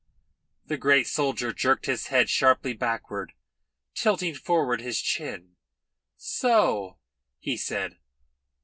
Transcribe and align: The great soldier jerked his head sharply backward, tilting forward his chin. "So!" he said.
The 0.65 0.77
great 0.79 1.05
soldier 1.07 1.53
jerked 1.53 1.85
his 1.85 2.07
head 2.07 2.27
sharply 2.27 2.73
backward, 2.73 3.33
tilting 3.93 4.33
forward 4.33 4.81
his 4.81 4.99
chin. 4.99 5.57
"So!" 6.17 6.97
he 7.37 7.55
said. 7.55 7.99